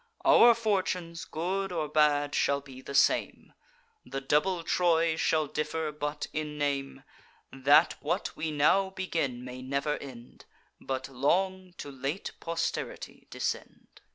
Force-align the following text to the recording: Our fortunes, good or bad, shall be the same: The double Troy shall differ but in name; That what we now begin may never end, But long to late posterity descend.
Our 0.25 0.55
fortunes, 0.55 1.25
good 1.25 1.71
or 1.71 1.87
bad, 1.87 2.33
shall 2.33 2.59
be 2.59 2.81
the 2.81 2.95
same: 2.95 3.53
The 4.03 4.19
double 4.19 4.63
Troy 4.63 5.15
shall 5.15 5.45
differ 5.45 5.91
but 5.91 6.25
in 6.33 6.57
name; 6.57 7.03
That 7.53 8.01
what 8.01 8.35
we 8.35 8.49
now 8.49 8.89
begin 8.89 9.45
may 9.45 9.61
never 9.61 9.97
end, 9.97 10.45
But 10.79 11.07
long 11.07 11.73
to 11.73 11.91
late 11.91 12.31
posterity 12.39 13.27
descend. 13.29 14.01